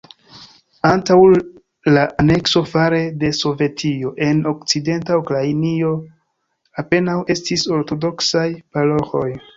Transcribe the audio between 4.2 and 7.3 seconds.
en okcidenta Ukrainio apenaŭ